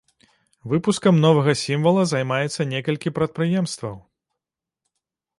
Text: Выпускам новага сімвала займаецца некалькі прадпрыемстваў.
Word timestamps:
Выпускам 0.71 1.17
новага 1.25 1.53
сімвала 1.63 2.05
займаецца 2.13 2.67
некалькі 2.73 3.13
прадпрыемстваў. 3.19 3.93